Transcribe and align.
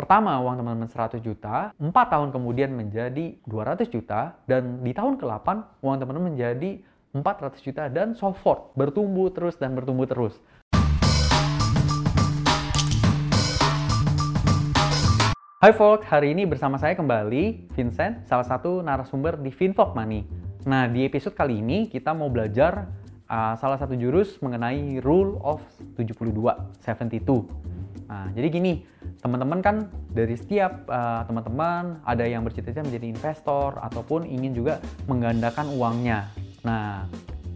pertama 0.00 0.40
uang 0.40 0.64
teman-teman 0.64 0.88
100 0.88 1.20
juta, 1.20 1.76
4 1.76 1.84
tahun 1.92 2.32
kemudian 2.32 2.72
menjadi 2.72 3.36
200 3.44 3.84
juta, 3.92 4.32
dan 4.48 4.80
di 4.80 4.96
tahun 4.96 5.20
ke-8 5.20 5.76
uang 5.84 5.96
teman-teman 6.00 6.32
menjadi 6.32 6.80
400 7.12 7.60
juta, 7.60 7.84
dan 7.92 8.16
so 8.16 8.32
forth, 8.32 8.72
bertumbuh 8.80 9.28
terus 9.28 9.60
dan 9.60 9.76
bertumbuh 9.76 10.08
terus. 10.08 10.40
Hai 15.60 15.76
folks, 15.76 16.08
hari 16.08 16.32
ini 16.32 16.48
bersama 16.48 16.80
saya 16.80 16.96
kembali, 16.96 17.68
Vincent, 17.76 18.24
salah 18.24 18.48
satu 18.48 18.80
narasumber 18.80 19.36
di 19.36 19.52
Finvok 19.52 19.92
Money. 19.92 20.24
Nah, 20.64 20.88
di 20.88 21.04
episode 21.04 21.36
kali 21.36 21.60
ini 21.60 21.92
kita 21.92 22.16
mau 22.16 22.32
belajar 22.32 22.88
uh, 23.28 23.52
salah 23.60 23.76
satu 23.76 23.92
jurus 24.00 24.40
mengenai 24.40 24.96
Rule 25.04 25.36
of 25.44 25.60
72, 26.00 26.24
72. 26.88 27.79
Nah, 28.10 28.26
jadi 28.34 28.46
gini, 28.50 28.72
teman-teman 29.22 29.62
kan 29.62 29.76
dari 30.10 30.34
setiap 30.34 30.86
uh, 30.90 31.22
teman-teman 31.26 32.02
ada 32.02 32.26
yang 32.26 32.42
bercita-cita 32.42 32.82
menjadi 32.82 33.06
investor 33.06 33.78
ataupun 33.78 34.26
ingin 34.26 34.50
juga 34.50 34.82
menggandakan 35.06 35.70
uangnya. 35.70 36.26
Nah, 36.66 37.06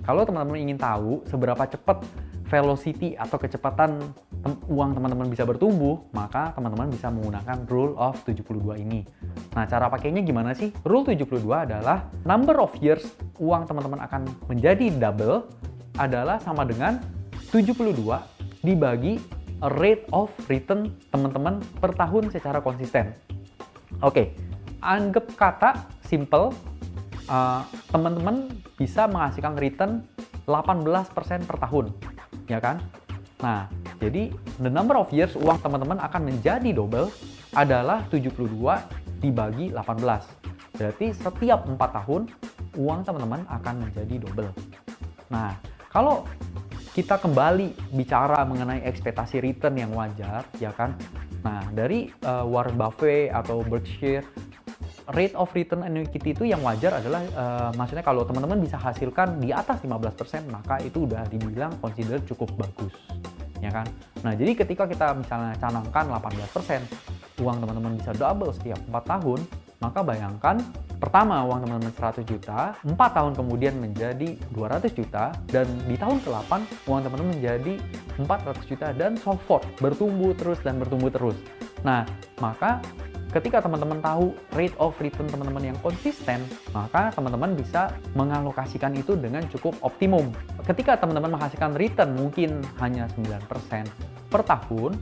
kalau 0.07 0.23
teman-teman 0.23 0.63
ingin 0.63 0.79
tahu 0.79 1.27
seberapa 1.27 1.65
cepat 1.67 2.07
velocity 2.47 3.17
atau 3.19 3.41
kecepatan 3.41 4.15
tem 4.45 4.53
uang 4.69 4.93
teman-teman 4.93 5.27
bisa 5.33 5.49
bertumbuh, 5.49 6.05
maka 6.13 6.53
teman-teman 6.53 6.93
bisa 6.93 7.09
menggunakan 7.09 7.65
rule 7.67 7.97
of 7.97 8.21
72 8.29 8.77
ini. 8.77 9.09
Nah, 9.57 9.65
cara 9.65 9.89
pakainya 9.89 10.21
gimana 10.21 10.53
sih? 10.53 10.69
Rule 10.85 11.09
72 11.09 11.41
adalah 11.49 12.13
number 12.29 12.61
of 12.61 12.71
years 12.85 13.17
uang 13.41 13.65
teman-teman 13.65 14.05
akan 14.05 14.29
menjadi 14.47 14.93
double 15.01 15.49
adalah 15.97 16.37
sama 16.45 16.69
dengan 16.69 17.01
72 17.49 17.97
dibagi 18.61 19.17
rate 19.63 20.05
of 20.11 20.33
return 20.51 20.91
teman-teman 21.15 21.63
per 21.79 21.95
tahun 21.95 22.31
secara 22.33 22.59
konsisten. 22.59 23.15
Oke, 24.03 24.35
anggap 24.83 25.27
kata 25.39 25.71
simple, 26.03 26.51
uh, 27.31 27.63
teman-teman 27.95 28.51
bisa 28.75 29.07
menghasilkan 29.07 29.55
return 29.57 30.03
18% 30.45 31.49
per 31.49 31.57
tahun, 31.57 31.95
ya 32.51 32.59
kan? 32.61 32.83
Nah, 33.41 33.69
jadi 34.01 34.33
the 34.61 34.73
number 34.73 34.97
of 34.99 35.09
years 35.15 35.33
uang 35.39 35.61
teman-teman 35.65 36.01
akan 36.01 36.23
menjadi 36.29 36.71
double 36.75 37.09
adalah 37.55 38.05
72 38.11 38.51
dibagi 39.23 39.73
18. 39.73 40.77
Berarti 40.77 41.07
setiap 41.15 41.65
4 41.65 41.79
tahun 41.79 42.23
uang 42.75 43.01
teman-teman 43.07 43.47
akan 43.47 43.75
menjadi 43.89 44.15
double. 44.21 44.51
Nah, 45.31 45.55
kalau 45.89 46.27
kita 46.95 47.19
kembali 47.19 47.91
bicara 47.91 48.47
mengenai 48.47 48.87
ekspektasi 48.87 49.43
return 49.43 49.75
yang 49.75 49.91
wajar, 49.99 50.47
ya 50.63 50.71
kan? 50.71 50.95
Nah, 51.43 51.67
dari 51.75 52.07
uh, 52.23 52.47
Warren 52.47 52.79
Buffett 52.79 53.35
atau 53.35 53.67
Berkshire, 53.67 54.23
rate 55.11 55.35
of 55.35 55.51
return 55.59 55.83
on 55.83 55.99
equity 55.99 56.33
itu 56.33 56.47
yang 56.47 56.63
wajar 56.63 57.03
adalah 57.03 57.21
uh, 57.35 57.71
maksudnya 57.75 58.07
kalau 58.07 58.23
teman-teman 58.23 58.63
bisa 58.63 58.79
hasilkan 58.79 59.43
di 59.43 59.51
atas 59.51 59.83
15%, 59.83 59.91
maka 60.49 60.79
itu 60.87 61.03
udah 61.03 61.27
dibilang 61.27 61.75
consider 61.83 62.23
cukup 62.31 62.55
bagus. 62.55 62.95
Ya 63.59 63.75
kan? 63.75 63.91
Nah, 64.23 64.39
jadi 64.39 64.55
ketika 64.55 64.87
kita 64.87 65.19
misalnya 65.19 65.59
canangkan 65.59 66.15
18%, 66.15 67.43
uang 67.43 67.59
teman-teman 67.59 67.99
bisa 67.99 68.15
double 68.15 68.55
setiap 68.55 68.79
4 68.87 69.03
tahun, 69.19 69.43
maka 69.85 70.01
bayangkan 70.01 70.65
Pertama, 71.05 71.45
uang 71.45 71.69
teman-teman 71.69 71.93
100 71.93 72.25
juta, 72.25 72.73
4 72.81 72.97
tahun 72.97 73.37
kemudian 73.37 73.77
menjadi 73.77 74.41
200 74.57 74.89
juta, 74.97 75.37
dan 75.53 75.69
di 75.85 76.01
tahun 76.01 76.17
ke-8, 76.25 76.53
uang 76.89 77.01
teman-teman 77.05 77.37
menjadi 77.37 77.77
400 78.17 78.65
juta, 78.65 78.89
dan 78.97 79.13
so 79.21 79.37
forth, 79.45 79.69
bertumbuh 79.85 80.33
terus 80.33 80.57
dan 80.65 80.81
bertumbuh 80.81 81.13
terus. 81.13 81.37
Nah, 81.85 82.09
maka 82.41 82.81
ketika 83.37 83.61
teman-teman 83.61 84.01
tahu 84.01 84.33
rate 84.57 84.73
of 84.81 84.97
return 84.97 85.29
teman-teman 85.29 85.77
yang 85.77 85.79
konsisten, 85.85 86.41
maka 86.73 87.13
teman-teman 87.13 87.53
bisa 87.53 87.93
mengalokasikan 88.17 88.97
itu 88.97 89.13
dengan 89.13 89.45
cukup 89.53 89.77
optimum. 89.85 90.33
Ketika 90.65 90.97
teman-teman 90.97 91.37
menghasilkan 91.37 91.77
return 91.77 92.17
mungkin 92.17 92.65
hanya 92.81 93.13
9% 93.13 93.45
per 94.33 94.41
tahun, 94.41 94.97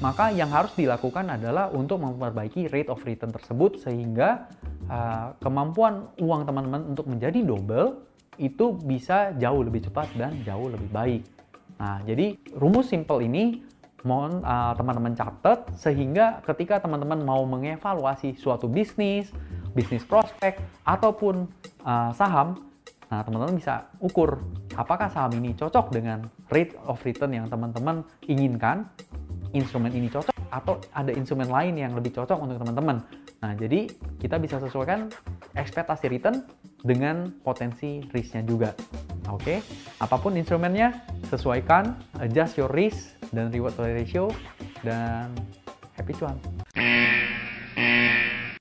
maka 0.00 0.28
yang 0.28 0.52
harus 0.52 0.76
dilakukan 0.76 1.24
adalah 1.32 1.72
untuk 1.72 2.04
memperbaiki 2.04 2.68
rate 2.68 2.92
of 2.92 3.00
return 3.08 3.32
tersebut 3.32 3.80
sehingga 3.80 4.44
uh, 4.92 5.32
kemampuan 5.40 6.12
uang 6.20 6.44
teman-teman 6.44 6.82
untuk 6.92 7.08
menjadi 7.08 7.40
double 7.40 8.04
itu 8.36 8.76
bisa 8.84 9.32
jauh 9.40 9.64
lebih 9.64 9.88
cepat 9.88 10.12
dan 10.20 10.36
jauh 10.44 10.68
lebih 10.68 10.92
baik. 10.92 11.22
Nah, 11.80 12.04
jadi 12.04 12.36
rumus 12.52 12.92
simple 12.92 13.24
ini 13.24 13.64
mohon 14.04 14.44
uh, 14.44 14.76
teman-teman 14.76 15.16
catat 15.16 15.72
sehingga 15.74 16.44
ketika 16.44 16.84
teman-teman 16.84 17.24
mau 17.24 17.40
mengevaluasi 17.48 18.36
suatu 18.36 18.68
bisnis, 18.68 19.32
bisnis 19.72 20.04
prospek 20.04 20.60
ataupun 20.84 21.48
uh, 21.88 22.12
saham, 22.12 22.60
nah 23.08 23.24
teman-teman 23.24 23.56
bisa 23.56 23.88
ukur 23.98 24.44
apakah 24.76 25.08
saham 25.08 25.32
ini 25.40 25.56
cocok 25.56 25.88
dengan 25.88 26.28
rate 26.52 26.76
of 26.84 27.00
return 27.02 27.32
yang 27.32 27.46
teman-teman 27.48 28.04
inginkan 28.28 28.86
instrumen 29.56 29.88
ini 29.96 30.12
cocok 30.12 30.36
atau 30.52 30.76
ada 30.92 31.10
instrumen 31.16 31.48
lain 31.48 31.80
yang 31.80 31.96
lebih 31.96 32.12
cocok 32.12 32.36
untuk 32.36 32.60
teman-teman. 32.60 33.00
Nah, 33.40 33.52
jadi 33.56 33.88
kita 34.20 34.36
bisa 34.36 34.60
sesuaikan 34.60 35.08
ekspektasi 35.56 36.12
return 36.12 36.44
dengan 36.84 37.32
potensi 37.40 38.04
risknya 38.12 38.44
juga. 38.44 38.76
Oke, 39.26 39.58
okay? 39.58 39.58
apa 39.98 40.16
pun 40.22 40.38
instrumennya, 40.38 41.02
sesuaikan, 41.26 41.98
adjust 42.22 42.54
your 42.60 42.70
risk 42.70 43.18
dan 43.34 43.50
reward 43.50 43.74
ratio, 43.80 44.30
dan 44.86 45.34
happy 45.98 46.14
cuan. 46.14 46.38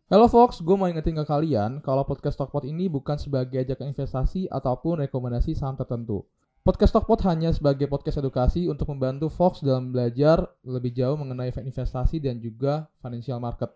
Halo 0.06 0.30
Fox, 0.30 0.62
gue 0.62 0.76
mau 0.78 0.90
ingetin 0.90 1.18
ke 1.18 1.26
kalian 1.26 1.82
kalau 1.82 2.06
podcast 2.06 2.38
Stockpot 2.38 2.66
ini 2.66 2.90
bukan 2.90 3.18
sebagai 3.18 3.62
ajakan 3.62 3.94
investasi 3.94 4.50
ataupun 4.50 5.06
rekomendasi 5.06 5.58
saham 5.58 5.78
tertentu. 5.78 6.26
Podcast 6.66 6.98
Stockpot 6.98 7.22
hanya 7.30 7.54
sebagai 7.54 7.86
podcast 7.86 8.18
edukasi 8.18 8.66
untuk 8.66 8.90
membantu 8.90 9.30
Fox 9.30 9.62
dalam 9.62 9.94
belajar 9.94 10.50
lebih 10.66 10.98
jauh 10.98 11.14
mengenai 11.14 11.54
investasi 11.54 12.18
dan 12.18 12.42
juga 12.42 12.90
financial 13.06 13.38
market. 13.38 13.70